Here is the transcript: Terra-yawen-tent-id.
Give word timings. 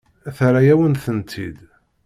Terra-yawen-tent-id. 0.37 1.57